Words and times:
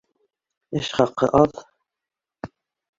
Эш 0.79 0.89
хаҡы 1.01 1.31
аҙ 1.43 1.63